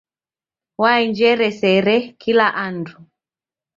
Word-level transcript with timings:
Waenjere 0.81 1.49
sare 1.59 1.95
kila 2.25 2.47
andu. 2.67 2.95